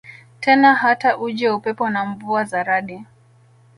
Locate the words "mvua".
2.05-2.43